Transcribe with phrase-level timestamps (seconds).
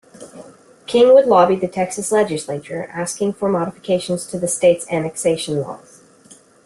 [0.87, 6.01] Kingwood lobbied the Texas Legislature, asking for modifications to the state's annexation laws.